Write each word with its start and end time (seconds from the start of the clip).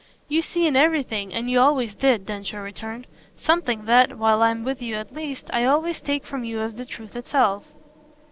"You 0.27 0.41
see 0.41 0.65
in 0.65 0.75
everything, 0.75 1.31
and 1.31 1.47
you 1.47 1.59
always 1.59 1.93
did," 1.93 2.25
Densher 2.25 2.63
returned, 2.63 3.05
"something 3.35 3.85
that, 3.85 4.17
while 4.17 4.41
I'm 4.41 4.63
with 4.63 4.81
you 4.81 4.95
at 4.95 5.13
least, 5.13 5.45
I 5.53 5.65
always 5.65 6.01
take 6.01 6.25
from 6.25 6.43
you 6.43 6.59
as 6.59 6.73
the 6.73 6.85
truth 6.85 7.15
itself." 7.15 7.65